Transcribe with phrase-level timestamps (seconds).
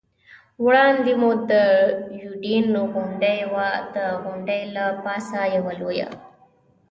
[0.65, 1.53] وړاندې مو د
[2.21, 6.09] یوډین غونډۍ وه، د غونډۍ له پاسه یوه لویه.